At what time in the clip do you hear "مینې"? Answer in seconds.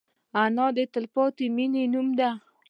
1.55-1.83